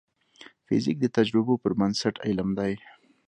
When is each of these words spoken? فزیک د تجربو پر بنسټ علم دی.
فزیک 0.65 0.97
د 1.01 1.05
تجربو 1.17 1.53
پر 1.63 1.71
بنسټ 1.79 2.15
علم 2.27 2.49
دی. 2.59 2.73